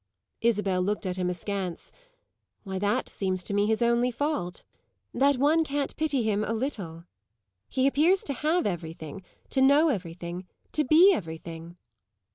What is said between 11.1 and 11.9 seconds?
everything."